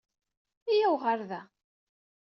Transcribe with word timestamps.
Iyyaw 0.71 0.95
ɣer 1.03 1.19
da. 1.29 1.41